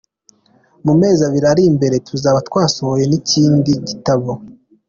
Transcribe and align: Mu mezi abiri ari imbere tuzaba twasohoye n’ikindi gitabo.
Mu 0.85 0.93
mezi 1.01 1.21
abiri 1.27 1.45
ari 1.53 1.63
imbere 1.71 1.95
tuzaba 2.07 2.39
twasohoye 2.47 3.05
n’ikindi 3.07 3.71
gitabo. 3.87 4.29